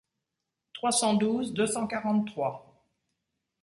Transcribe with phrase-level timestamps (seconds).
[0.73, 2.83] trois cent douze deux cent quarante-trois.